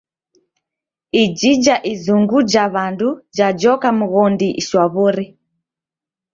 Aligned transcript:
Ijija 1.21 1.75
izungu 1.91 2.39
ja 2.53 2.65
wandu 2.73 3.09
jajoka 3.37 3.89
mghondi 3.99 4.49
shwawori. 4.65 5.25